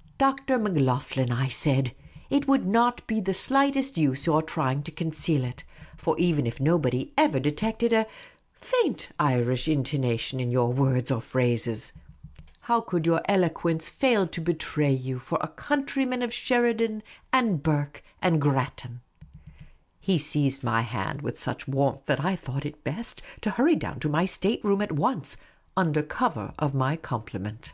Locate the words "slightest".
3.34-3.98